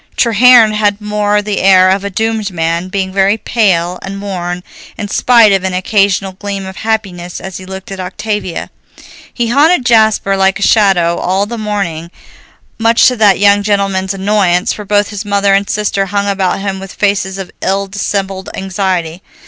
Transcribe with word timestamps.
Treherne 0.15 0.71
had 0.73 0.99
more 0.99 1.43
the 1.43 1.59
air 1.59 1.91
of 1.91 2.03
a 2.03 2.09
doomed 2.09 2.49
man, 2.49 2.87
being 2.87 3.13
very 3.13 3.37
pale 3.37 3.99
and 4.01 4.19
worn, 4.19 4.63
in 4.97 5.09
spite 5.09 5.51
of 5.51 5.63
an 5.63 5.75
occasional 5.75 6.31
gleam 6.31 6.65
of 6.65 6.77
happiness 6.77 7.39
as 7.39 7.57
he 7.57 7.67
looked 7.67 7.91
at 7.91 7.99
Octavia. 7.99 8.71
He 9.31 9.49
haunted 9.49 9.85
Jasper 9.85 10.35
like 10.35 10.57
a 10.57 10.63
shadow 10.63 11.17
all 11.19 11.45
the 11.45 11.55
morning, 11.59 12.09
much 12.79 13.05
to 13.09 13.15
that 13.17 13.37
young 13.37 13.61
gentleman's 13.61 14.15
annoyance, 14.15 14.73
for 14.73 14.85
both 14.85 15.09
his 15.09 15.23
mother 15.23 15.53
and 15.53 15.69
sister 15.69 16.07
hung 16.07 16.27
about 16.27 16.59
him 16.61 16.79
with 16.79 16.95
faces 16.95 17.37
of 17.37 17.51
ill 17.61 17.85
dissembled 17.85 18.49
anxiety. 18.55 19.21